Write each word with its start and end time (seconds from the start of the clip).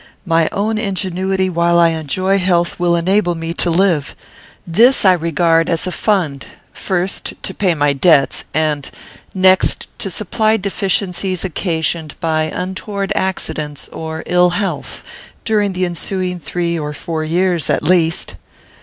My 0.25 0.49
own 0.51 0.79
ingenuity, 0.79 1.47
while 1.47 1.77
I 1.77 1.89
enjoy 1.89 2.39
health, 2.39 2.79
will 2.79 2.95
enable 2.95 3.35
me 3.35 3.53
to 3.53 3.69
live. 3.69 4.15
This 4.65 5.05
I 5.05 5.11
regard 5.13 5.69
as 5.69 5.85
a 5.85 5.91
fund, 5.91 6.47
first 6.73 7.35
to 7.43 7.53
pay 7.53 7.75
my 7.75 7.93
debts, 7.93 8.43
and 8.51 8.89
next 9.35 9.85
to 9.99 10.09
supply 10.09 10.57
deficiencies 10.57 11.45
occasioned 11.45 12.19
by 12.19 12.45
untoward 12.45 13.11
accidents 13.15 13.89
or 13.89 14.23
ill 14.25 14.49
health, 14.49 15.03
during 15.45 15.73
the 15.73 15.85
ensuing 15.85 16.39
three 16.39 16.79
or 16.79 16.93
four 16.93 17.23
years 17.23 17.69
at 17.69 17.83
least." 17.83 18.33